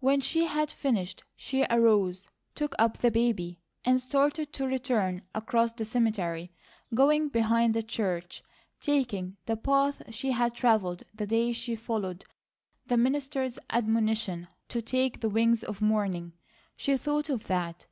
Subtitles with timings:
[0.00, 2.26] When she had finished she arose,
[2.56, 6.50] took up the baby, and started to return across the cemetery,
[6.92, 8.42] going behind the church,
[8.80, 12.24] taking the path she had travelled the day she followed
[12.88, 16.32] the minister's admonition to "take the wings of morning."
[16.76, 17.86] She thought of that.